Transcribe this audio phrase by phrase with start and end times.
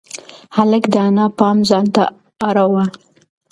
[0.55, 2.03] هلک د انا پام ځان ته
[2.47, 2.83] اړاوه.